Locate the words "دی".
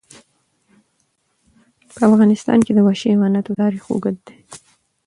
4.27-4.37